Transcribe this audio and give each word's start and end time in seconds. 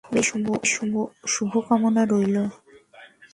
বেশ, 0.13 0.29
শুভকামনা 1.27 2.03
রইলো। 2.05 2.43